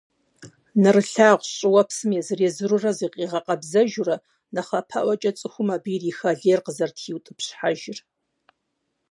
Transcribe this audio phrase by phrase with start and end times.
[0.81, 4.15] НэрылъагъущӀ щӀыуэпсым езыр-езыру зигъэкъэбзэжурэ,
[4.53, 7.99] нэхъапэӀуэкӀэ цӀыхум абы ириха лейр къызэрытхиутӀыпщхьэжыр.